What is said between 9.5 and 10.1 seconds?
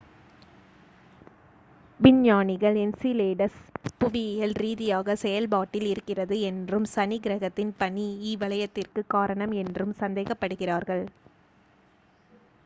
என்றும்